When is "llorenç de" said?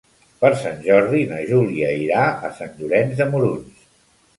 2.83-3.33